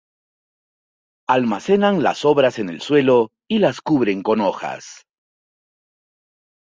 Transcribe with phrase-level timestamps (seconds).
[1.29, 5.05] Almacenan las sobras en el suelo y las cubren con hojas.